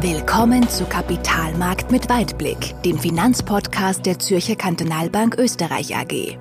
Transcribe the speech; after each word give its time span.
Willkommen 0.00 0.68
zu 0.68 0.84
Kapitalmarkt 0.84 1.90
mit 1.90 2.08
Weitblick, 2.08 2.80
dem 2.84 3.00
Finanzpodcast 3.00 4.06
der 4.06 4.20
Zürcher 4.20 4.54
Kantonalbank 4.54 5.36
Österreich 5.36 5.96
AG. 5.96 6.38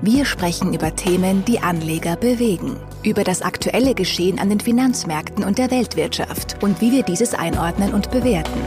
Wir 0.00 0.24
sprechen 0.24 0.72
über 0.72 0.96
Themen, 0.96 1.44
die 1.44 1.58
Anleger 1.58 2.16
bewegen, 2.16 2.78
über 3.02 3.22
das 3.22 3.42
aktuelle 3.42 3.94
Geschehen 3.94 4.38
an 4.38 4.48
den 4.48 4.58
Finanzmärkten 4.58 5.44
und 5.44 5.58
der 5.58 5.70
Weltwirtschaft 5.70 6.56
und 6.62 6.80
wie 6.80 6.92
wir 6.92 7.02
dieses 7.02 7.34
einordnen 7.34 7.92
und 7.92 8.10
bewerten. 8.10 8.62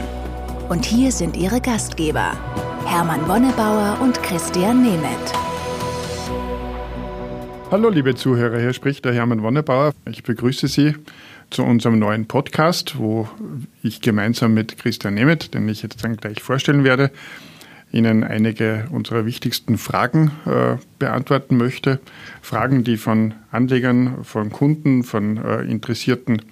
Und 0.68 0.84
hier 0.84 1.10
sind 1.10 1.36
Ihre 1.36 1.60
Gastgeber, 1.60 2.30
Hermann 2.86 3.26
Wonnebauer 3.26 3.98
und 4.00 4.22
Christian 4.22 4.84
Nemeth. 4.84 5.32
Hallo 7.72 7.90
liebe 7.90 8.14
Zuhörer, 8.14 8.60
hier 8.60 8.72
spricht 8.72 9.04
der 9.04 9.14
Hermann 9.14 9.42
Wonnebauer. 9.42 9.92
Ich 10.08 10.22
begrüße 10.22 10.68
Sie 10.68 10.94
zu 11.50 11.64
unserem 11.64 11.98
neuen 11.98 12.26
Podcast, 12.26 12.98
wo 12.98 13.28
ich 13.82 14.00
gemeinsam 14.00 14.54
mit 14.54 14.78
Christian 14.78 15.14
Nemeth, 15.14 15.54
den 15.54 15.68
ich 15.68 15.82
jetzt 15.82 16.02
dann 16.04 16.16
gleich 16.16 16.42
vorstellen 16.42 16.84
werde, 16.84 17.10
Ihnen 17.90 18.22
einige 18.22 18.86
unserer 18.90 19.24
wichtigsten 19.24 19.78
Fragen 19.78 20.30
äh, 20.44 20.76
beantworten 20.98 21.56
möchte. 21.56 22.00
Fragen, 22.42 22.84
die 22.84 22.98
von 22.98 23.32
Anlegern, 23.50 24.24
von 24.24 24.50
Kunden, 24.50 25.04
von 25.04 25.38
äh, 25.38 25.62
interessierten 25.62 26.42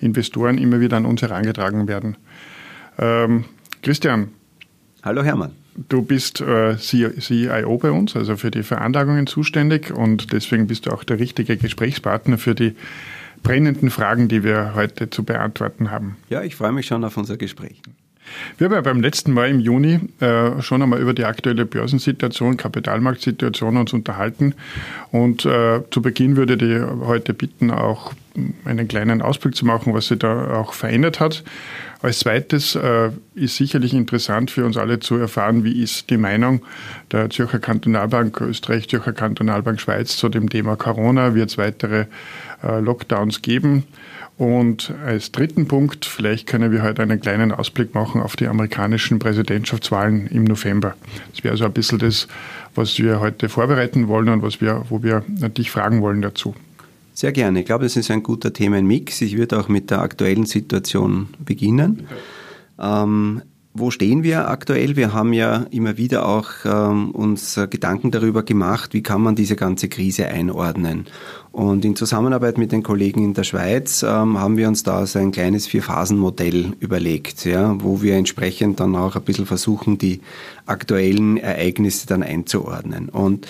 Investoren 0.00 0.56
immer 0.56 0.80
wieder 0.80 0.96
an 0.96 1.04
uns 1.04 1.20
herangetragen 1.20 1.86
werden. 1.86 2.16
Ähm, 2.98 3.44
Christian. 3.82 4.28
Hallo 5.02 5.22
Hermann. 5.22 5.52
Du 5.88 6.00
bist 6.00 6.40
äh, 6.40 6.76
CIO 6.78 7.76
bei 7.76 7.90
uns, 7.90 8.16
also 8.16 8.36
für 8.36 8.50
die 8.50 8.62
Veranlagungen 8.62 9.26
zuständig 9.26 9.90
und 9.90 10.32
deswegen 10.32 10.66
bist 10.66 10.86
du 10.86 10.90
auch 10.90 11.04
der 11.04 11.18
richtige 11.18 11.58
Gesprächspartner 11.58 12.38
für 12.38 12.54
die 12.54 12.74
brennenden 13.46 13.90
Fragen, 13.90 14.26
die 14.28 14.42
wir 14.42 14.74
heute 14.74 15.08
zu 15.08 15.22
beantworten 15.22 15.90
haben. 15.90 16.16
Ja, 16.28 16.42
ich 16.42 16.56
freue 16.56 16.72
mich 16.72 16.86
schon 16.86 17.04
auf 17.04 17.16
unser 17.16 17.36
Gespräch. 17.36 17.80
Wir 18.58 18.64
haben 18.64 18.74
ja 18.74 18.80
beim 18.80 19.00
letzten 19.00 19.32
Mal 19.32 19.48
im 19.50 19.60
Juni 19.60 20.00
äh, 20.18 20.60
schon 20.60 20.82
einmal 20.82 21.00
über 21.00 21.14
die 21.14 21.24
aktuelle 21.24 21.64
Börsensituation, 21.64 22.56
Kapitalmarktsituation 22.56 23.76
uns 23.76 23.92
unterhalten. 23.92 24.54
Und 25.12 25.44
äh, 25.44 25.82
zu 25.90 26.02
Beginn 26.02 26.36
würde 26.36 26.54
ich 26.54 27.06
heute 27.06 27.34
bitten, 27.34 27.70
auch 27.70 28.12
einen 28.64 28.88
kleinen 28.88 29.22
Ausblick 29.22 29.54
zu 29.54 29.64
machen, 29.64 29.94
was 29.94 30.08
sich 30.08 30.18
da 30.18 30.54
auch 30.54 30.72
verändert 30.72 31.20
hat. 31.20 31.44
Als 32.06 32.20
zweites 32.20 32.76
äh, 32.76 33.10
ist 33.34 33.56
sicherlich 33.56 33.92
interessant 33.92 34.52
für 34.52 34.64
uns 34.64 34.76
alle 34.76 35.00
zu 35.00 35.16
erfahren, 35.16 35.64
wie 35.64 35.82
ist 35.82 36.08
die 36.08 36.18
Meinung 36.18 36.62
der 37.10 37.30
Zürcher 37.30 37.58
Kantonalbank 37.58 38.40
Österreich, 38.42 38.88
Zürcher 38.88 39.12
Kantonalbank 39.12 39.80
Schweiz 39.80 40.16
zu 40.16 40.28
dem 40.28 40.48
Thema 40.48 40.76
Corona. 40.76 41.34
Wird 41.34 41.50
es 41.50 41.58
weitere 41.58 42.06
äh, 42.62 42.78
Lockdowns 42.78 43.42
geben? 43.42 43.88
Und 44.38 44.94
als 45.04 45.32
dritten 45.32 45.66
Punkt, 45.66 46.04
vielleicht 46.04 46.46
können 46.46 46.70
wir 46.70 46.84
heute 46.84 47.02
einen 47.02 47.20
kleinen 47.20 47.50
Ausblick 47.50 47.92
machen 47.96 48.20
auf 48.20 48.36
die 48.36 48.46
amerikanischen 48.46 49.18
Präsidentschaftswahlen 49.18 50.28
im 50.28 50.44
November. 50.44 50.94
Das 51.32 51.42
wäre 51.42 51.54
also 51.54 51.64
ein 51.64 51.72
bisschen 51.72 51.98
das, 51.98 52.28
was 52.76 52.96
wir 53.00 53.18
heute 53.18 53.48
vorbereiten 53.48 54.06
wollen 54.06 54.28
und 54.28 54.42
was 54.42 54.60
wir, 54.60 54.84
wo 54.90 55.02
wir 55.02 55.24
dich 55.26 55.72
fragen 55.72 56.02
wollen 56.02 56.22
dazu. 56.22 56.54
Sehr 57.16 57.32
gerne. 57.32 57.60
Ich 57.60 57.64
glaube, 57.64 57.84
das 57.84 57.96
ist 57.96 58.10
ein 58.10 58.22
guter 58.22 58.52
Themenmix. 58.52 59.22
Ich 59.22 59.38
würde 59.38 59.58
auch 59.58 59.68
mit 59.68 59.90
der 59.90 60.02
aktuellen 60.02 60.44
Situation 60.44 61.28
beginnen. 61.42 62.06
Ähm, 62.78 63.40
wo 63.72 63.90
stehen 63.90 64.22
wir 64.22 64.50
aktuell? 64.50 64.96
Wir 64.96 65.14
haben 65.14 65.32
ja 65.32 65.64
immer 65.70 65.96
wieder 65.96 66.28
auch 66.28 66.50
ähm, 66.66 67.12
uns 67.12 67.58
Gedanken 67.70 68.10
darüber 68.10 68.42
gemacht, 68.42 68.92
wie 68.92 69.02
kann 69.02 69.22
man 69.22 69.34
diese 69.34 69.56
ganze 69.56 69.88
Krise 69.88 70.28
einordnen. 70.28 71.06
Und 71.52 71.86
in 71.86 71.96
Zusammenarbeit 71.96 72.58
mit 72.58 72.70
den 72.70 72.82
Kollegen 72.82 73.24
in 73.24 73.32
der 73.32 73.44
Schweiz 73.44 74.02
ähm, 74.02 74.38
haben 74.38 74.58
wir 74.58 74.68
uns 74.68 74.82
da 74.82 75.06
so 75.06 75.18
ein 75.18 75.32
kleines 75.32 75.66
Vier-Phasen-Modell 75.66 76.74
überlegt, 76.80 77.46
ja, 77.46 77.82
wo 77.82 78.02
wir 78.02 78.16
entsprechend 78.16 78.78
dann 78.78 78.94
auch 78.94 79.16
ein 79.16 79.22
bisschen 79.22 79.46
versuchen, 79.46 79.96
die 79.96 80.20
aktuellen 80.66 81.38
Ereignisse 81.38 82.06
dann 82.06 82.22
einzuordnen. 82.22 83.08
Und 83.08 83.46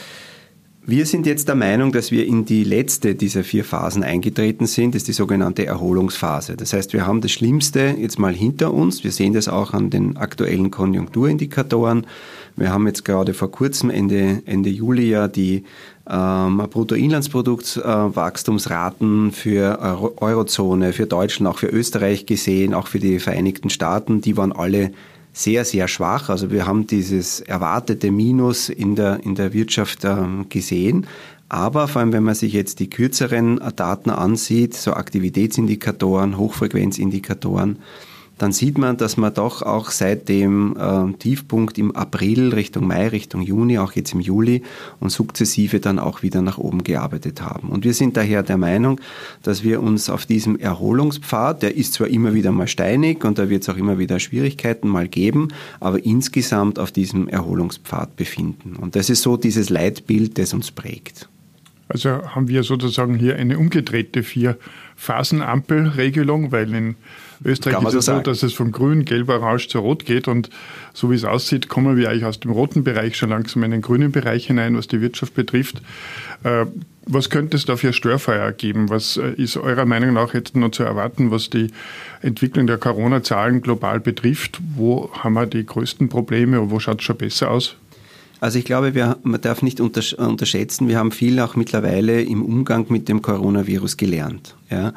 wir 0.88 1.04
sind 1.04 1.26
jetzt 1.26 1.48
der 1.48 1.56
Meinung, 1.56 1.91
dass 1.91 2.12
wir 2.12 2.26
in 2.26 2.44
die 2.44 2.62
letzte 2.62 3.16
dieser 3.16 3.42
vier 3.42 3.64
Phasen 3.64 4.04
eingetreten 4.04 4.66
sind. 4.66 4.94
Das 4.94 5.02
ist 5.02 5.08
die 5.08 5.12
sogenannte 5.12 5.66
Erholungsphase. 5.66 6.56
Das 6.56 6.72
heißt, 6.72 6.92
wir 6.92 7.04
haben 7.04 7.20
das 7.20 7.32
Schlimmste 7.32 7.97
jetzt 7.98 8.20
mal 8.20 8.32
hinter 8.32 8.72
uns. 8.72 9.02
Wir 9.02 9.10
sehen 9.10 9.32
das 9.32 9.48
auch 9.48 9.74
an 9.74 9.91
den 9.91 10.16
aktuellen 10.16 10.70
Konjunkturindikatoren. 10.70 12.06
Wir 12.54 12.72
haben 12.72 12.86
jetzt 12.86 13.04
gerade 13.04 13.34
vor 13.34 13.50
kurzem, 13.50 13.91
Ende, 13.91 14.44
Ende 14.47 14.70
Juli, 14.70 15.10
ja 15.10 15.26
die 15.26 15.64
ähm, 16.08 16.62
Bruttoinlandsproduktwachstumsraten 16.70 19.28
äh, 19.28 19.32
für 19.32 19.80
Euro 19.80 20.14
Eurozone, 20.18 20.92
für 20.92 21.06
Deutschland, 21.06 21.53
auch 21.53 21.58
für 21.58 21.66
Österreich 21.66 22.26
gesehen, 22.26 22.74
auch 22.74 22.86
für 22.86 23.00
die 23.00 23.18
Vereinigten 23.18 23.70
Staaten. 23.70 24.20
Die 24.20 24.36
waren 24.36 24.53
alle 24.53 24.92
sehr, 25.36 25.66
sehr 25.66 25.86
schwach. 25.86 26.30
Also 26.30 26.50
wir 26.50 26.66
haben 26.66 26.86
dieses 26.86 27.41
erwartete 27.41 28.10
Minus 28.10 28.70
in 28.70 28.97
der, 28.97 29.20
in 29.22 29.34
der 29.34 29.52
Wirtschaft 29.52 30.02
ähm, 30.04 30.47
gesehen. 30.48 31.06
Aber 31.50 31.88
vor 31.88 32.00
allem, 32.00 32.14
wenn 32.14 32.22
man 32.22 32.34
sich 32.34 32.54
jetzt 32.54 32.80
die 32.80 32.88
kürzeren 32.88 33.60
Daten 33.76 34.08
ansieht, 34.08 34.74
so 34.74 34.94
Aktivitätsindikatoren, 34.94 36.38
Hochfrequenzindikatoren, 36.38 37.78
dann 38.38 38.52
sieht 38.52 38.76
man, 38.76 38.97
dass 38.97 39.16
man 39.16 39.32
doch 39.32 39.62
auch 39.62 39.91
seit 39.91 40.28
dem 40.28 40.76
äh, 40.78 41.12
Tiefpunkt 41.14 41.78
im 41.78 41.97
April 41.97 42.52
Richtung 42.52 42.86
Mai, 42.86 43.08
Richtung 43.08 43.41
Juni, 43.41 43.78
auch 43.78 43.92
jetzt 43.92 44.12
im 44.12 44.20
Juli 44.20 44.62
und 45.00 45.10
sukzessive 45.10 45.80
dann 45.80 45.98
auch 45.98 46.22
wieder 46.22 46.42
nach 46.42 46.58
oben 46.58 46.84
gearbeitet 46.84 47.41
haben. 47.41 47.70
Und 47.70 47.84
wir 47.84 47.94
sind 47.94 48.16
daher 48.16 48.42
der 48.42 48.58
Meinung, 48.58 49.00
dass 49.42 49.64
wir 49.64 49.82
uns 49.82 50.10
auf 50.10 50.26
diesem 50.26 50.58
Erholungspfad, 50.58 51.62
der 51.62 51.76
ist 51.76 51.94
zwar 51.94 52.08
immer 52.08 52.34
wieder 52.34 52.52
mal 52.52 52.69
steinig 52.69 53.24
und 53.24 53.38
da 53.38 53.48
wird 53.48 53.62
es 53.62 53.70
auch 53.70 53.78
immer 53.78 53.98
wieder 53.98 54.20
Schwierigkeiten 54.20 54.88
mal 54.88 55.08
geben, 55.08 55.48
aber 55.80 56.04
insgesamt 56.04 56.78
auf 56.78 56.92
diesem 56.92 57.28
Erholungspfad 57.28 58.16
befinden. 58.16 58.76
Und 58.76 58.97
das 58.97 59.08
ist 59.08 59.22
so 59.22 59.38
dieses 59.38 59.70
Leitbild, 59.70 60.36
das 60.38 60.53
uns 60.53 60.70
prägt. 60.70 61.30
Also 61.88 62.10
haben 62.10 62.48
wir 62.48 62.64
sozusagen 62.64 63.14
hier 63.14 63.36
eine 63.36 63.58
umgedrehte 63.58 64.24
Vier-Phasen-Ampel-Regelung, 64.24 66.53
weil 66.53 66.74
in 66.74 66.97
Österreich 67.44 67.82
ist 67.82 67.94
es 67.94 68.04
so, 68.06 68.20
dass 68.20 68.42
es 68.42 68.52
von 68.52 68.72
grün, 68.72 69.04
gelb, 69.04 69.28
orange 69.28 69.69
zu 69.69 69.78
rot 69.78 70.04
geht 70.04 70.28
und 70.28 70.50
so 70.94 71.10
wie 71.10 71.14
es 71.14 71.24
aussieht, 71.24 71.69
kommen 71.69 71.97
wir 71.97 72.10
eigentlich 72.10 72.24
aus 72.24 72.41
dem 72.41 72.50
roten 72.50 72.84
Bereich 72.84 73.16
schon 73.16 73.30
langsam 73.30 73.62
in 73.62 73.70
den 73.70 73.82
grünen 73.82 74.12
Bereich 74.12 74.47
hinein, 74.47 74.76
was 74.76 74.88
die 74.88 75.00
Wirtschaft 75.00 75.34
betrifft. 75.34 75.82
Äh, 76.44 76.66
was 77.08 77.30
könnte 77.30 77.56
es 77.56 77.64
da 77.64 77.76
für 77.76 77.92
Störfeuer 77.92 78.50
geben? 78.52 78.91
Was 78.91 79.16
äh, 79.16 79.30
ist 79.34 79.56
eurer 79.56 79.84
Meinung 79.84 80.14
nach 80.14 80.34
jetzt 80.34 80.56
noch 80.56 80.70
zu 80.70 80.82
erwarten, 80.82 81.30
was 81.30 81.50
die 81.50 81.69
Entwicklung 82.20 82.66
der 82.66 82.78
Corona-Zahlen 82.78 83.62
global 83.62 84.00
betrifft? 84.00 84.60
Wo 84.74 85.10
haben 85.12 85.34
wir 85.34 85.47
die 85.47 85.64
größten 85.64 86.08
Probleme 86.08 86.60
und 86.60 86.70
wo 86.70 86.80
schaut 86.80 87.00
es 87.00 87.04
schon 87.04 87.16
besser 87.16 87.50
aus? 87.50 87.76
Also 88.38 88.58
ich 88.58 88.64
glaube, 88.66 88.94
wir, 88.94 89.16
man 89.22 89.41
darf 89.41 89.62
nicht 89.62 89.80
unterschätzen, 89.80 90.88
wir 90.88 90.98
haben 90.98 91.10
viel 91.10 91.41
auch 91.41 91.56
mittlerweile 91.56 92.22
im 92.22 92.42
Umgang 92.44 92.86
mit 92.91 93.08
dem 93.08 93.22
Coronavirus 93.22 93.97
gelernt. 93.97 94.54
Ja? 94.70 94.92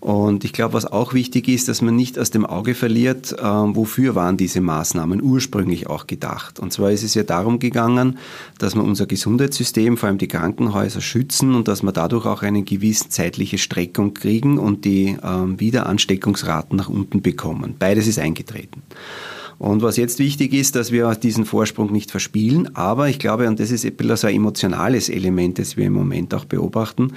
Und 0.00 0.44
ich 0.44 0.52
glaube, 0.52 0.74
was 0.74 0.84
auch 0.84 1.14
wichtig 1.14 1.48
ist, 1.48 1.68
dass 1.68 1.80
man 1.80 1.96
nicht 1.96 2.18
aus 2.18 2.30
dem 2.30 2.44
Auge 2.44 2.74
verliert, 2.74 3.32
äh, 3.32 3.42
wofür 3.42 4.14
waren 4.14 4.36
diese 4.36 4.60
Maßnahmen 4.60 5.22
ursprünglich 5.22 5.86
auch 5.86 6.06
gedacht. 6.06 6.60
Und 6.60 6.72
zwar 6.72 6.90
ist 6.90 7.02
es 7.02 7.14
ja 7.14 7.22
darum 7.22 7.58
gegangen, 7.58 8.18
dass 8.58 8.74
wir 8.74 8.82
unser 8.82 9.06
Gesundheitssystem, 9.06 9.96
vor 9.96 10.08
allem 10.08 10.18
die 10.18 10.28
Krankenhäuser, 10.28 11.00
schützen 11.00 11.54
und 11.54 11.68
dass 11.68 11.82
wir 11.82 11.92
dadurch 11.92 12.26
auch 12.26 12.42
eine 12.42 12.62
gewisse 12.62 13.08
zeitliche 13.08 13.56
Streckung 13.56 14.12
kriegen 14.12 14.58
und 14.58 14.84
die 14.84 15.16
äh, 15.22 15.58
Wiederansteckungsraten 15.58 16.76
nach 16.76 16.90
unten 16.90 17.22
bekommen. 17.22 17.76
Beides 17.78 18.06
ist 18.06 18.18
eingetreten. 18.18 18.82
Und 19.58 19.82
was 19.82 19.96
jetzt 19.96 20.18
wichtig 20.18 20.52
ist, 20.52 20.74
dass 20.74 20.92
wir 20.92 21.14
diesen 21.14 21.44
Vorsprung 21.44 21.92
nicht 21.92 22.10
verspielen, 22.10 22.74
aber 22.74 23.08
ich 23.08 23.18
glaube, 23.18 23.48
und 23.48 23.60
das 23.60 23.70
ist 23.70 23.84
ein 23.84 23.94
bisschen 23.94 24.16
so 24.16 24.26
ein 24.26 24.34
emotionales 24.34 25.08
Element, 25.08 25.58
das 25.58 25.76
wir 25.76 25.86
im 25.86 25.92
Moment 25.92 26.34
auch 26.34 26.44
beobachten, 26.44 27.12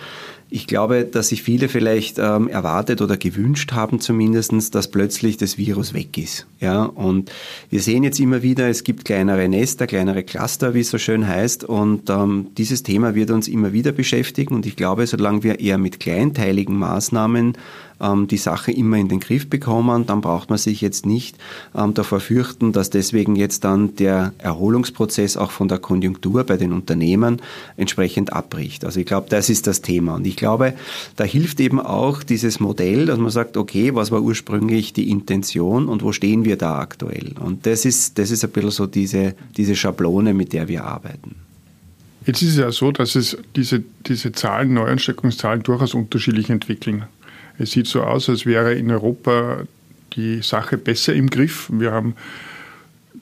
ich 0.49 0.67
glaube, 0.67 1.05
dass 1.05 1.29
sich 1.29 1.43
viele 1.43 1.69
vielleicht 1.69 2.19
ähm, 2.19 2.47
erwartet 2.47 3.01
oder 3.01 3.17
gewünscht 3.17 3.73
haben 3.73 3.99
zumindestens, 3.99 4.71
dass 4.71 4.89
plötzlich 4.89 5.37
das 5.37 5.57
Virus 5.57 5.93
weg 5.93 6.17
ist. 6.17 6.45
Ja, 6.59 6.83
und 6.83 7.31
wir 7.69 7.81
sehen 7.81 8.03
jetzt 8.03 8.19
immer 8.19 8.41
wieder, 8.41 8.69
es 8.69 8.83
gibt 8.83 9.05
kleinere 9.05 9.49
Nester, 9.49 9.87
kleinere 9.87 10.23
Cluster, 10.23 10.73
wie 10.73 10.81
es 10.81 10.89
so 10.89 10.97
schön 10.97 11.27
heißt, 11.27 11.63
und 11.63 12.09
ähm, 12.09 12.47
dieses 12.57 12.83
Thema 12.83 13.15
wird 13.15 13.31
uns 13.31 13.47
immer 13.47 13.73
wieder 13.73 13.91
beschäftigen. 13.91 14.55
Und 14.55 14.65
ich 14.65 14.75
glaube, 14.75 15.07
solange 15.07 15.43
wir 15.43 15.59
eher 15.59 15.77
mit 15.77 15.99
kleinteiligen 15.99 16.77
Maßnahmen 16.77 17.57
ähm, 17.99 18.27
die 18.27 18.37
Sache 18.37 18.71
immer 18.71 18.97
in 18.97 19.07
den 19.07 19.19
Griff 19.19 19.49
bekommen, 19.49 20.05
dann 20.05 20.21
braucht 20.21 20.49
man 20.49 20.57
sich 20.57 20.81
jetzt 20.81 21.05
nicht 21.05 21.37
ähm, 21.75 21.93
davor 21.93 22.19
fürchten, 22.19 22.71
dass 22.71 22.89
deswegen 22.89 23.35
jetzt 23.35 23.63
dann 23.63 23.95
der 23.95 24.33
Erholungsprozess 24.37 25.37
auch 25.37 25.51
von 25.51 25.67
der 25.67 25.79
Konjunktur 25.79 26.43
bei 26.43 26.57
den 26.57 26.73
Unternehmen 26.73 27.41
entsprechend 27.77 28.33
abbricht. 28.33 28.85
Also 28.85 28.99
ich 28.99 29.05
glaube, 29.05 29.27
das 29.29 29.49
ist 29.49 29.67
das 29.67 29.81
Thema. 29.81 30.15
Und 30.15 30.27
ich 30.27 30.34
glaube, 30.35 30.73
da 31.15 31.23
hilft 31.23 31.59
eben 31.59 31.79
auch 31.79 32.23
dieses 32.23 32.59
Modell, 32.59 33.05
dass 33.05 33.17
man 33.19 33.29
sagt, 33.29 33.57
okay, 33.57 33.95
was 33.95 34.11
war 34.11 34.21
ursprünglich 34.21 34.93
die 34.93 35.09
Intention 35.09 35.87
und 35.87 36.03
wo 36.03 36.11
stehen 36.11 36.45
wir 36.45 36.57
da 36.57 36.79
aktuell? 36.79 37.33
Und 37.39 37.65
das 37.65 37.85
ist, 37.85 38.17
das 38.17 38.31
ist 38.31 38.43
ein 38.43 38.51
bisschen 38.51 38.71
so 38.71 38.87
diese, 38.87 39.35
diese 39.57 39.75
Schablone, 39.75 40.33
mit 40.33 40.53
der 40.53 40.67
wir 40.67 40.83
arbeiten. 40.83 41.35
Jetzt 42.25 42.41
ist 42.41 42.49
es 42.49 42.57
ja 42.57 42.71
so, 42.71 42.91
dass 42.91 43.15
es 43.15 43.37
diese, 43.55 43.83
diese 44.07 44.31
Zahlen, 44.31 44.73
Neuansteckungszahlen 44.73 45.61
durchaus 45.61 45.93
unterschiedlich 45.93 46.49
entwickeln. 46.49 47.05
Es 47.59 47.71
sieht 47.71 47.87
so 47.87 48.01
aus, 48.01 48.29
als 48.29 48.45
wäre 48.45 48.73
in 48.73 48.89
Europa 48.89 49.63
die 50.15 50.41
Sache 50.41 50.77
besser 50.77 51.13
im 51.13 51.29
Griff. 51.29 51.69
Wir 51.71 51.91
haben 51.91 52.15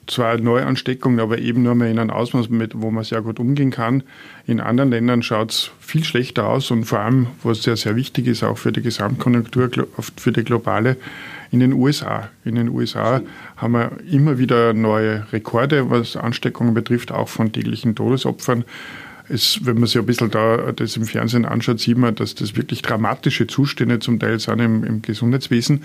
zwar 0.06 0.38
Neuansteckungen, 0.38 1.20
aber 1.20 1.38
eben 1.38 1.62
nur 1.62 1.74
mehr 1.74 1.90
in 1.90 1.98
einem 1.98 2.10
Ausmaß, 2.10 2.48
mit, 2.48 2.80
wo 2.80 2.90
man 2.90 3.04
sehr 3.04 3.22
gut 3.22 3.38
umgehen 3.38 3.70
kann. 3.70 4.02
In 4.46 4.60
anderen 4.60 4.90
Ländern 4.90 5.22
schaut 5.22 5.50
es 5.50 5.70
viel 5.80 6.04
schlechter 6.04 6.48
aus 6.48 6.70
und 6.70 6.84
vor 6.84 7.00
allem, 7.00 7.28
was 7.42 7.62
sehr, 7.62 7.76
sehr 7.76 7.96
wichtig 7.96 8.26
ist, 8.26 8.42
auch 8.42 8.58
für 8.58 8.72
die 8.72 8.82
Gesamtkonjunktur, 8.82 9.70
für 10.16 10.32
die 10.32 10.44
globale, 10.44 10.96
in 11.54 11.60
den 11.60 11.72
USA. 11.72 12.30
In 12.44 12.56
den 12.56 12.68
USA 12.68 13.22
haben 13.56 13.72
wir 13.72 13.92
immer 14.10 14.38
wieder 14.38 14.74
neue 14.74 15.24
Rekorde, 15.32 15.88
was 15.88 16.16
Ansteckungen 16.16 16.74
betrifft, 16.74 17.12
auch 17.12 17.28
von 17.28 17.52
täglichen 17.52 17.94
Todesopfern. 17.94 18.64
Es, 19.28 19.60
wenn 19.62 19.78
man 19.78 19.86
sich 19.86 19.98
ein 19.98 20.04
bisschen 20.04 20.30
da 20.30 20.72
das 20.72 20.96
im 20.96 21.04
Fernsehen 21.04 21.46
anschaut, 21.46 21.80
sieht 21.80 21.96
man, 21.96 22.14
dass 22.14 22.34
das 22.34 22.56
wirklich 22.56 22.82
dramatische 22.82 23.46
Zustände 23.46 24.00
zum 24.00 24.18
Teil 24.18 24.38
sind 24.40 24.60
im, 24.60 24.84
im 24.84 25.00
Gesundheitswesen. 25.00 25.82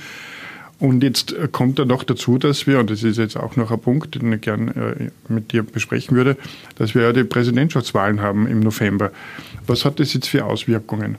Und 0.80 1.04
jetzt 1.04 1.36
kommt 1.52 1.78
da 1.78 1.84
noch 1.84 2.04
dazu, 2.04 2.38
dass 2.38 2.66
wir, 2.66 2.80
und 2.80 2.90
das 2.90 3.04
ist 3.04 3.18
jetzt 3.18 3.36
auch 3.36 3.58
noch 3.58 3.70
ein 3.70 3.80
Punkt, 3.80 4.16
den 4.16 4.32
ich 4.32 4.42
gerne 4.42 4.72
äh, 4.72 5.10
mit 5.28 5.52
dir 5.52 5.64
besprechen 5.64 6.16
würde, 6.16 6.38
dass 6.76 6.96
wir 6.96 7.02
ja 7.04 7.12
die 7.12 7.26
Präsidentschaftswahlen 7.26 8.22
haben 8.22 8.48
im 8.48 8.62
November. 8.62 9.12
Was 9.68 9.84
hat 9.84 10.00
das 10.00 10.14
jetzt 10.14 10.30
für 10.30 10.46
Auswirkungen? 10.46 11.18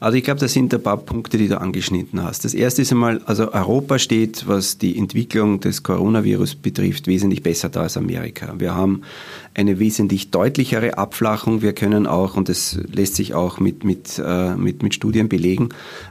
Also 0.00 0.18
ich 0.18 0.24
glaube, 0.24 0.40
das 0.40 0.52
sind 0.52 0.74
ein 0.74 0.82
paar 0.82 0.98
Punkte, 0.98 1.38
die 1.38 1.48
du 1.48 1.58
angeschnitten 1.58 2.22
hast. 2.22 2.44
Das 2.44 2.52
erste 2.52 2.82
ist 2.82 2.92
einmal, 2.92 3.22
also 3.24 3.52
Europa 3.52 3.98
steht, 3.98 4.46
was 4.46 4.76
die 4.76 4.98
Entwicklung 4.98 5.60
des 5.60 5.82
Coronavirus 5.82 6.56
betrifft, 6.56 7.06
wesentlich 7.06 7.42
besser 7.42 7.68
da 7.70 7.82
als 7.82 7.96
Amerika. 7.96 8.54
Wir 8.58 8.74
haben 8.74 9.02
eine 9.54 9.78
wesentlich 9.78 10.30
deutlichere 10.30 10.98
Abflachung. 10.98 11.62
Wir 11.62 11.72
können 11.72 12.06
auch, 12.06 12.36
und 12.36 12.48
das 12.48 12.78
lässt 12.92 13.14
sich 13.14 13.34
auch 13.34 13.60
mit, 13.60 13.84
mit, 13.84 14.20
äh, 14.22 14.56
mit, 14.56 14.82
mit 14.82 14.94
Studien 14.94 15.28
belegen, 15.28 15.70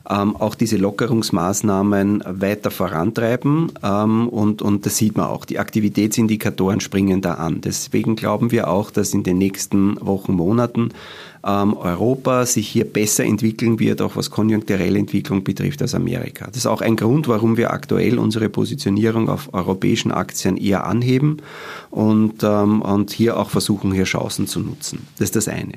ähm, 0.09 0.35
auch 0.35 0.55
diese 0.55 0.77
Lockerungsmaßnahmen 0.77 2.23
weiter 2.25 2.71
vorantreiben. 2.71 3.73
Ähm, 3.83 4.29
und, 4.29 4.61
und 4.61 4.85
das 4.85 4.97
sieht 4.97 5.17
man 5.17 5.27
auch. 5.27 5.45
Die 5.45 5.59
Aktivitätsindikatoren 5.59 6.79
springen 6.79 7.21
da 7.21 7.35
an. 7.35 7.61
Deswegen 7.61 8.15
glauben 8.15 8.51
wir 8.51 8.69
auch, 8.69 8.91
dass 8.91 9.13
in 9.13 9.23
den 9.23 9.37
nächsten 9.37 9.97
Wochen, 9.99 10.33
Monaten 10.33 10.89
ähm, 11.45 11.75
Europa 11.75 12.45
sich 12.45 12.67
hier 12.69 12.85
besser 12.85 13.25
entwickeln 13.25 13.79
wird, 13.79 14.01
auch 14.01 14.15
was 14.15 14.31
konjunkturelle 14.31 14.97
Entwicklung 14.97 15.43
betrifft, 15.43 15.81
als 15.81 15.93
Amerika. 15.93 16.47
Das 16.47 16.57
ist 16.57 16.65
auch 16.65 16.81
ein 16.81 16.95
Grund, 16.95 17.27
warum 17.27 17.57
wir 17.57 17.71
aktuell 17.71 18.17
unsere 18.17 18.49
Positionierung 18.49 19.29
auf 19.29 19.53
europäischen 19.53 20.11
Aktien 20.11 20.57
eher 20.57 20.85
anheben 20.85 21.37
und, 21.91 22.43
ähm, 22.43 22.81
und 22.81 23.11
hier 23.11 23.37
auch 23.37 23.49
versuchen, 23.49 23.91
hier 23.91 24.05
Chancen 24.05 24.47
zu 24.47 24.59
nutzen. 24.59 25.07
Das 25.17 25.25
ist 25.25 25.35
das 25.35 25.47
eine. 25.47 25.73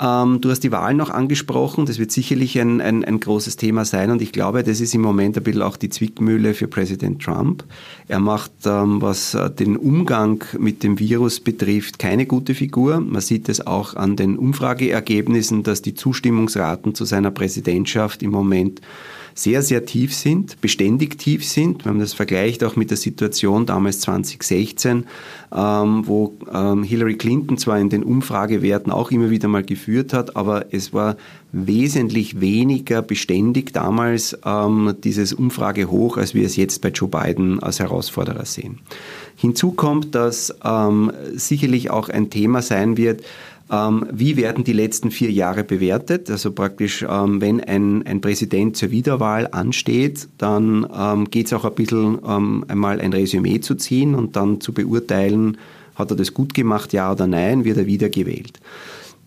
Ähm, 0.00 0.40
du 0.40 0.50
hast 0.50 0.60
die 0.60 0.72
Wahlen 0.72 0.96
noch 0.96 1.10
angesprochen. 1.10 1.86
Das 1.86 1.98
wird 1.98 2.10
sicherlich 2.10 2.58
ein, 2.58 2.80
ein, 2.80 3.04
ein, 3.04 3.20
großes 3.20 3.56
Thema 3.56 3.84
sein. 3.84 4.10
Und 4.10 4.22
ich 4.22 4.32
glaube, 4.32 4.64
das 4.64 4.80
ist 4.80 4.94
im 4.94 5.02
Moment 5.02 5.36
ein 5.36 5.44
bisschen 5.44 5.62
auch 5.62 5.76
die 5.76 5.88
Zwickmühle 5.88 6.54
für 6.54 6.66
Präsident 6.66 7.22
Trump. 7.22 7.64
Er 8.08 8.18
macht, 8.18 8.52
ähm, 8.66 9.00
was 9.00 9.34
äh, 9.34 9.50
den 9.50 9.76
Umgang 9.76 10.42
mit 10.58 10.82
dem 10.82 10.98
Virus 10.98 11.38
betrifft, 11.38 12.00
keine 12.00 12.26
gute 12.26 12.54
Figur. 12.54 12.98
Man 13.00 13.20
sieht 13.22 13.48
es 13.48 13.64
auch 13.66 13.94
an 13.94 14.16
den 14.16 14.36
Umfrageergebnissen, 14.94 15.62
dass 15.62 15.82
die 15.82 15.94
Zustimmungsraten 15.94 16.94
zu 16.94 17.04
seiner 17.04 17.30
Präsidentschaft 17.30 18.22
im 18.22 18.30
Moment 18.30 18.80
sehr, 19.36 19.62
sehr 19.62 19.84
tief 19.84 20.14
sind, 20.14 20.60
beständig 20.60 21.18
tief 21.18 21.44
sind. 21.44 21.84
Wenn 21.84 21.94
man 21.94 22.00
das 22.00 22.12
vergleicht 22.12 22.62
auch 22.62 22.76
mit 22.76 22.90
der 22.90 22.96
Situation 22.96 23.66
damals 23.66 23.98
2016, 24.00 25.06
ähm, 25.52 26.06
wo 26.06 26.34
ähm, 26.52 26.84
Hillary 26.84 27.16
Clinton 27.16 27.58
zwar 27.58 27.80
in 27.80 27.88
den 27.90 28.04
Umfragewerten 28.04 28.92
auch 28.92 29.10
immer 29.10 29.30
wieder 29.30 29.48
mal 29.48 29.64
geführt 29.64 30.12
hat, 30.12 30.36
aber 30.36 30.72
es 30.72 30.92
war 30.92 31.16
wesentlich 31.50 32.40
weniger 32.40 33.02
beständig 33.02 33.72
damals 33.72 34.38
ähm, 34.44 34.94
dieses 35.02 35.32
Umfrage 35.32 35.90
hoch, 35.90 36.16
als 36.16 36.34
wir 36.34 36.46
es 36.46 36.54
jetzt 36.54 36.80
bei 36.80 36.90
Joe 36.90 37.08
Biden 37.08 37.60
als 37.60 37.80
Herausforderer 37.80 38.44
sehen. 38.44 38.78
Hinzu 39.36 39.72
kommt, 39.72 40.14
dass 40.14 40.54
sicherlich 41.34 41.90
auch 41.90 42.08
ein 42.08 42.30
Thema 42.30 42.62
sein 42.62 42.96
wird, 42.96 43.24
wie 43.68 44.36
werden 44.36 44.62
die 44.62 44.72
letzten 44.74 45.10
vier 45.10 45.32
Jahre 45.32 45.64
bewertet? 45.64 46.30
Also 46.30 46.52
praktisch, 46.52 47.04
ähm, 47.08 47.40
wenn 47.40 47.60
ein, 47.60 48.06
ein 48.06 48.20
Präsident 48.20 48.76
zur 48.76 48.90
Wiederwahl 48.90 49.48
ansteht, 49.50 50.28
dann 50.38 50.86
ähm, 50.94 51.30
geht 51.30 51.46
es 51.46 51.52
auch 51.54 51.64
ein 51.64 51.74
bisschen 51.74 52.22
einmal 52.24 53.00
ein 53.00 53.12
Resümee 53.12 53.60
zu 53.60 53.74
ziehen 53.74 54.14
und 54.14 54.36
dann 54.36 54.60
zu 54.60 54.72
beurteilen, 54.72 55.56
hat 55.94 56.10
er 56.10 56.16
das 56.16 56.34
gut 56.34 56.54
gemacht, 56.54 56.92
ja 56.92 57.10
oder 57.10 57.26
nein, 57.26 57.64
wird 57.64 57.78
er 57.78 57.86
wiedergewählt. 57.86 58.60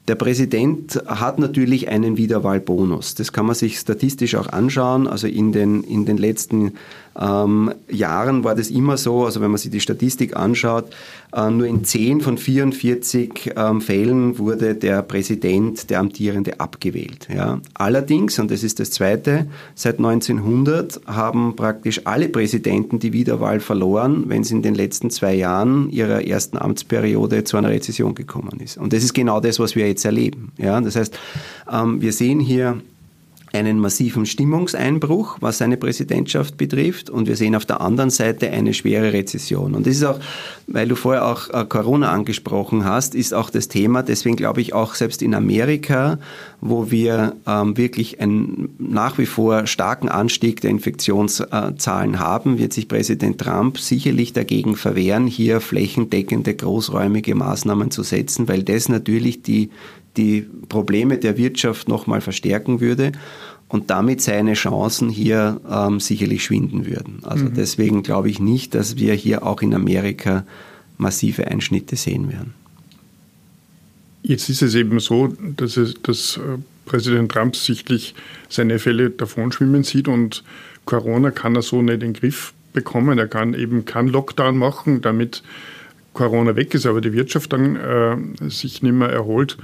Der 0.08 0.16
Präsident 0.16 1.02
hat 1.06 1.38
natürlich 1.38 1.90
einen 1.90 2.16
Wiederwahlbonus. 2.16 3.16
Das 3.16 3.34
kann 3.34 3.46
man 3.46 3.56
sich 3.56 3.78
statistisch 3.78 4.36
auch 4.36 4.48
anschauen. 4.48 5.06
Also 5.06 5.28
in 5.28 5.52
den, 5.52 5.84
in 5.84 6.06
den 6.06 6.18
letzten 6.18 6.74
ähm, 7.20 7.72
Jahren 7.90 8.44
war 8.44 8.56
das 8.56 8.70
immer 8.70 8.98
so, 8.98 9.26
also 9.26 9.42
wenn 9.42 9.50
man 9.50 9.58
sich 9.58 9.72
die 9.72 9.80
Statistik 9.80 10.36
anschaut, 10.36 10.86
äh, 11.34 11.50
nur 11.50 11.66
in 11.66 11.84
10 11.84 12.22
von 12.22 12.38
44 12.38 13.54
ähm, 13.56 13.82
Fällen 13.82 14.38
wurde 14.38 14.76
der 14.76 15.02
Präsident, 15.02 15.90
der 15.90 16.00
Amtierende, 16.00 16.60
abgewählt. 16.60 17.28
Ja. 17.34 17.60
Allerdings, 17.74 18.38
und 18.40 18.52
das 18.52 18.64
ist 18.64 18.80
das 18.80 18.92
Zweite, 18.92 19.48
seit 19.74 19.98
1900 19.98 21.02
haben 21.08 21.56
praktisch 21.56 22.02
alle 22.06 22.30
Präsidenten 22.30 23.00
die 23.00 23.14
Wiederwahl 23.14 23.60
verloren, 23.60 24.26
wenn 24.28 24.44
es 24.44 24.52
in 24.52 24.62
den 24.62 24.76
letzten 24.76 25.10
zwei 25.10 25.34
Jahren 25.34 25.90
ihrer 25.90 26.26
ersten 26.26 26.58
Amtsperiode 26.58 27.44
zu 27.44 27.58
einer 27.58 27.70
Rezession 27.70 28.14
gekommen 28.14 28.60
ist. 28.60 28.78
Und 28.78 28.94
das 28.94 29.04
ist 29.04 29.14
genau 29.14 29.40
das, 29.40 29.60
was 29.60 29.76
wir 29.76 29.88
jetzt 29.88 30.06
erleben. 30.06 30.52
Ja. 30.58 30.80
Das 30.82 30.96
heißt, 30.96 31.18
ähm, 31.72 32.00
wir 32.00 32.14
sehen 32.14 32.40
hier 32.40 32.78
einen 33.54 33.80
massiven 33.80 34.26
Stimmungseinbruch, 34.26 35.38
was 35.40 35.58
seine 35.58 35.78
Präsidentschaft 35.78 36.58
betrifft. 36.58 37.10
Und 37.10 37.28
wir 37.28 37.36
sehen 37.36 37.56
auf 37.56 37.66
der 37.66 37.82
anderen 37.82 38.10
Seite 38.10 38.50
eine 38.50 38.74
schwere 38.74 39.14
Rezession. 39.14 39.74
Und 39.74 39.88
das 39.88 39.96
ist 39.96 40.04
auch, 40.04 40.20
weil 40.68 40.88
du 40.88 40.96
vorher 40.96 41.26
auch 41.26 41.50
äh, 41.50 41.66
Corona 41.66 42.12
angesprochen 42.12 42.86
hast, 42.86 43.16
ist 43.16 43.34
auch 43.34 43.50
das 43.50 43.68
Thema. 43.68 44.04
Deswegen 44.04 44.36
glaube 44.36 44.62
ich 44.62 44.74
auch 44.74 44.96
selbst 44.96 45.22
in 45.22 45.34
Amerika, 45.34 46.20
wo 46.60 46.92
wir 46.92 47.36
ähm, 47.46 47.78
wirklich 47.78 48.20
einen 48.20 48.70
nach 48.80 49.18
wie 49.18 49.26
vor 49.26 49.68
starken 49.68 50.10
Anstieg 50.10 50.62
der 50.62 50.72
Infektionszahlen 50.72 52.20
haben, 52.20 52.58
wird 52.58 52.74
sich 52.74 52.88
Präsident 52.88 53.40
Trump 53.40 53.80
sicherlich 53.80 54.34
dagegen 54.34 54.76
verwehren, 54.76 55.28
hier 55.28 55.62
flächendeckende, 55.62 56.56
großräumige 56.56 57.36
Maßnahmen 57.36 57.92
zu 57.92 58.04
setzen, 58.04 58.48
weil 58.48 58.64
das 58.64 58.90
natürlich 58.90 59.42
die 59.42 59.70
die 60.18 60.46
Probleme 60.70 61.18
der 61.18 61.38
Wirtschaft 61.38 61.88
nochmal 61.88 62.22
verstärken 62.22 62.82
würde 62.82 63.12
und 63.68 63.90
damit 63.90 64.22
seine 64.22 64.54
Chancen 64.54 65.10
hier 65.10 65.62
ähm, 65.70 66.00
sicherlich 66.00 66.44
schwinden 66.44 66.86
würden. 66.86 67.20
Also 67.24 67.46
mhm. 67.46 67.54
deswegen 67.54 68.04
glaube 68.04 68.30
ich 68.30 68.40
nicht, 68.40 68.76
dass 68.76 68.98
wir 68.98 69.14
hier 69.14 69.46
auch 69.46 69.62
in 69.62 69.74
Amerika 69.74 70.46
massive 70.98 71.48
Einschnitte 71.48 71.96
sehen 71.96 72.30
werden. 72.30 72.54
Jetzt 74.24 74.50
ist 74.50 74.62
es 74.62 74.76
eben 74.76 75.00
so, 75.00 75.34
dass, 75.56 75.78
es, 75.78 75.96
dass 76.02 76.38
äh, 76.38 76.58
Präsident 76.86 77.32
Trump 77.32 77.56
sichtlich 77.56 78.16
seine 78.50 78.80
Fälle 78.80 79.10
davon 79.10 79.52
schwimmen 79.52 79.84
sieht 79.84 80.08
und 80.08 80.44
Corona 80.86 81.32
kann 81.32 81.56
er 81.56 81.62
so 81.62 81.82
nicht 81.82 81.96
in 81.96 82.00
den 82.00 82.14
Griff 82.14 82.54
bekommen. 82.74 83.20
Er 83.20 83.28
kann 83.28 83.54
eben 83.54 83.86
keinen 83.86 84.08
Lockdown 84.08 84.58
machen, 84.58 85.02
damit 85.02 85.44
Corona 86.14 86.56
weg 86.56 86.74
ist, 86.74 86.86
aber 86.86 87.02
die 87.02 87.14
Wirtschaft 87.14 87.54
dann 87.54 87.76
äh, 87.76 88.50
sich 88.50 88.82
nicht 88.82 88.94
mehr 88.94 89.10
erholt. 89.10 89.58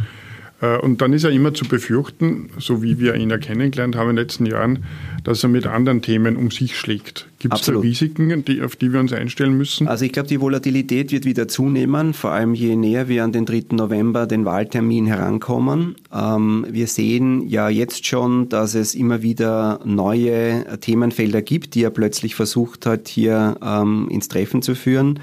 Äh, 0.62 0.78
und 0.78 1.02
dann 1.02 1.14
ist 1.14 1.24
er 1.24 1.32
immer 1.32 1.54
zu 1.54 1.66
befürchten, 1.66 2.50
so 2.58 2.82
wie 2.82 3.00
wir 3.00 3.16
ihn 3.16 3.30
ja 3.30 3.38
kennengelernt 3.38 3.96
haben 3.96 4.12
in 4.12 4.16
den 4.16 4.24
letzten 4.24 4.46
Jahren, 4.46 4.86
dass 5.24 5.44
er 5.44 5.50
mit 5.50 5.68
anderen 5.68 6.02
Themen 6.02 6.36
um 6.36 6.52
sich 6.52 6.78
schlägt. 6.78 7.28
Gibt 7.40 7.56
es 7.56 7.62
da 7.62 7.74
Risiken, 7.74 8.46
die, 8.46 8.62
auf 8.62 8.76
die 8.76 8.94
wir 8.94 9.00
uns 9.00 9.12
einstellen 9.12 9.58
müssen? 9.58 9.88
Also 9.88 10.06
ich 10.06 10.14
glaube, 10.14 10.30
die 10.30 10.40
Volatilität 10.40 11.12
wird 11.12 11.26
wieder 11.26 11.48
zunehmen, 11.48 12.14
vor 12.14 12.32
allem 12.32 12.54
je 12.54 12.76
näher 12.76 13.10
wir 13.10 13.24
an 13.24 13.34
den 13.34 13.46
3. 13.46 13.66
November, 13.72 14.26
den 14.28 14.46
Wahltermin 14.46 15.08
herankommen. 15.08 15.96
Ähm, 16.14 16.66
wir 16.70 16.88
sehen 16.88 17.48
ja 17.48 17.68
jetzt 17.68 18.06
schon, 18.06 18.48
dass 18.50 18.76
es 18.76 18.96
immer 18.96 19.22
wieder 19.22 19.82
neue 19.84 20.80
Themenfelder 20.80 21.42
gibt, 21.42 21.76
die 21.76 21.84
er 21.84 21.90
plötzlich 21.90 22.36
versucht 22.36 22.86
hat, 22.86 23.08
hier 23.08 23.58
ähm, 23.62 24.08
ins 24.10 24.30
Treffen 24.30 24.62
zu 24.62 24.76
führen. 24.76 25.20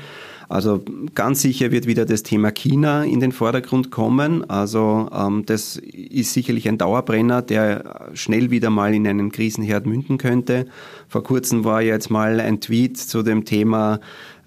Also 0.50 0.82
ganz 1.14 1.42
sicher 1.42 1.70
wird 1.70 1.86
wieder 1.86 2.04
das 2.04 2.24
Thema 2.24 2.50
China 2.50 3.04
in 3.04 3.20
den 3.20 3.30
Vordergrund 3.30 3.92
kommen. 3.92 4.50
Also 4.50 5.08
ähm, 5.16 5.46
das 5.46 5.76
ist 5.76 6.32
sicherlich 6.32 6.68
ein 6.68 6.76
Dauerbrenner, 6.76 7.40
der 7.40 8.10
schnell 8.14 8.50
wieder 8.50 8.68
mal 8.68 8.92
in 8.92 9.06
einen 9.06 9.30
Krisenherd 9.30 9.86
münden 9.86 10.18
könnte. 10.18 10.66
Vor 11.06 11.22
kurzem 11.22 11.64
war 11.64 11.82
jetzt 11.82 12.10
mal 12.10 12.40
ein 12.40 12.60
Tweet 12.60 12.98
zu 12.98 13.22
dem 13.22 13.44
Thema 13.44 14.00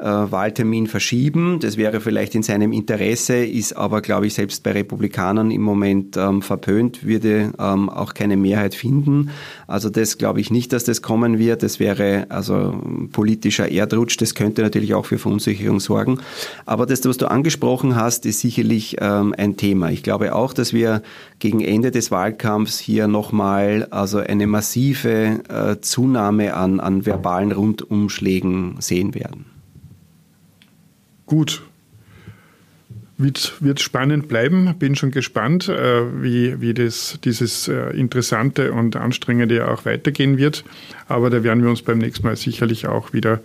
Wahltermin 0.05 0.87
verschieben. 0.87 1.59
Das 1.61 1.77
wäre 1.77 2.01
vielleicht 2.01 2.35
in 2.35 2.43
seinem 2.43 2.73
Interesse, 2.73 3.37
ist 3.37 3.77
aber, 3.77 4.01
glaube 4.01 4.27
ich, 4.27 4.33
selbst 4.33 4.63
bei 4.63 4.71
Republikanern 4.71 5.51
im 5.51 5.61
Moment 5.61 6.17
ähm, 6.17 6.41
verpönt, 6.41 7.05
würde 7.05 7.53
ähm, 7.57 7.89
auch 7.89 8.13
keine 8.13 8.35
Mehrheit 8.35 8.75
finden. 8.75 9.29
Also 9.67 9.89
das 9.89 10.17
glaube 10.17 10.41
ich 10.41 10.51
nicht, 10.51 10.73
dass 10.73 10.83
das 10.83 11.01
kommen 11.01 11.39
wird. 11.39 11.63
Das 11.63 11.79
wäre 11.79 12.27
also 12.29 12.75
politischer 13.11 13.71
Erdrutsch. 13.71 14.17
Das 14.19 14.35
könnte 14.35 14.61
natürlich 14.61 14.93
auch 14.93 15.05
für 15.05 15.17
Verunsicherung 15.17 15.79
sorgen. 15.79 16.19
Aber 16.65 16.85
das, 16.85 17.03
was 17.05 17.17
du 17.17 17.29
angesprochen 17.29 17.95
hast, 17.95 18.25
ist 18.25 18.39
sicherlich 18.39 18.97
ähm, 18.99 19.33
ein 19.37 19.57
Thema. 19.57 19.89
Ich 19.91 20.03
glaube 20.03 20.35
auch, 20.35 20.53
dass 20.53 20.73
wir 20.73 21.01
gegen 21.39 21.61
Ende 21.61 21.91
des 21.91 22.11
Wahlkampfs 22.11 22.79
hier 22.79 23.07
nochmal 23.07 23.87
also 23.91 24.19
eine 24.19 24.47
massive 24.47 25.39
äh, 25.49 25.79
Zunahme 25.81 26.55
an, 26.55 26.79
an 26.79 27.05
verbalen 27.05 27.51
Rundumschlägen 27.51 28.77
sehen 28.79 29.15
werden. 29.15 29.52
Gut, 31.25 31.63
wird, 33.17 33.53
wird 33.59 33.79
spannend 33.79 34.27
bleiben. 34.27 34.75
Bin 34.77 34.95
schon 34.95 35.11
gespannt, 35.11 35.69
äh, 35.69 36.21
wie, 36.21 36.61
wie 36.61 36.73
das, 36.73 37.19
dieses 37.23 37.67
äh, 37.67 37.91
Interessante 37.91 38.73
und 38.73 38.95
Anstrengende 38.95 39.67
auch 39.67 39.85
weitergehen 39.85 40.37
wird. 40.37 40.63
Aber 41.07 41.29
da 41.29 41.43
werden 41.43 41.63
wir 41.63 41.69
uns 41.69 41.81
beim 41.81 41.99
nächsten 41.99 42.25
Mal 42.25 42.35
sicherlich 42.35 42.87
auch 42.87 43.13
wieder 43.13 43.39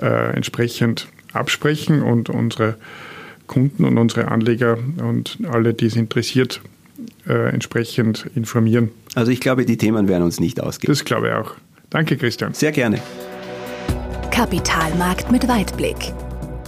äh, 0.00 0.34
entsprechend 0.34 1.08
absprechen 1.32 2.02
und 2.02 2.30
unsere 2.30 2.76
Kunden 3.46 3.84
und 3.84 3.98
unsere 3.98 4.28
Anleger 4.28 4.78
und 5.02 5.38
alle, 5.50 5.74
die 5.74 5.86
es 5.86 5.96
interessiert, 5.96 6.60
äh, 7.28 7.50
entsprechend 7.50 8.30
informieren. 8.34 8.90
Also 9.14 9.32
ich 9.32 9.40
glaube, 9.40 9.66
die 9.66 9.76
Themen 9.76 10.08
werden 10.08 10.22
uns 10.22 10.40
nicht 10.40 10.60
ausgehen. 10.60 10.90
Das 10.90 11.04
glaube 11.04 11.28
ich 11.28 11.34
auch. 11.34 11.54
Danke, 11.90 12.16
Christian. 12.16 12.54
Sehr 12.54 12.72
gerne. 12.72 13.00
Kapitalmarkt 14.30 15.30
mit 15.30 15.46
Weitblick. 15.48 16.14